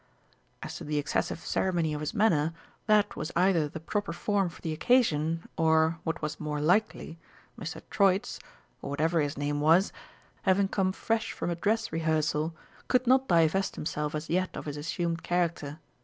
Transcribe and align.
As 0.63 0.77
to 0.77 0.83
the 0.83 0.97
excessive 0.97 1.41
ceremony 1.41 1.93
of 1.93 1.99
his 1.99 2.15
manner, 2.15 2.53
that 2.87 3.15
was 3.15 3.31
either 3.35 3.69
the 3.69 3.79
proper 3.79 4.11
form 4.11 4.49
for 4.49 4.59
the 4.59 4.73
occasion, 4.73 5.47
or, 5.57 5.99
what 6.03 6.23
was 6.23 6.39
more 6.39 6.59
likely, 6.59 7.19
Mr. 7.55 7.83
Troitz, 7.91 8.39
or 8.81 8.89
whatever 8.89 9.21
his 9.21 9.37
name 9.37 9.61
was, 9.61 9.93
having 10.41 10.69
come 10.69 10.91
fresh 10.91 11.33
from 11.33 11.51
a 11.51 11.55
dress 11.55 11.91
rehearsal, 11.91 12.55
could 12.87 13.05
not 13.05 13.27
divest 13.27 13.75
himself 13.75 14.15
as 14.15 14.27
yet 14.27 14.49
of 14.57 14.65
his 14.65 14.75
assumed 14.75 15.21
character. 15.21 15.77